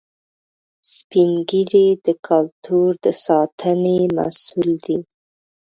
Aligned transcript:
سپین 0.93 1.31
ږیری 1.49 1.87
د 2.05 2.07
کلتور 2.27 2.89
د 3.03 3.05
ساتنې 3.25 3.97
مسؤل 4.17 4.69
دي 4.85 4.97